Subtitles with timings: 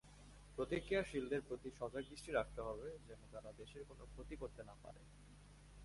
[0.55, 5.01] প্রতিক্রিয়াশীলদের প্রতি সজাগ দৃষ্টি রাখতে হবে যেন তারা দেশের কোনো ক্ষতি করতে না পারে।